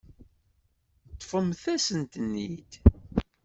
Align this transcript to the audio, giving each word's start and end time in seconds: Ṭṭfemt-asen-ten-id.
Ṭṭfemt-asen-ten-id. 1.13 2.71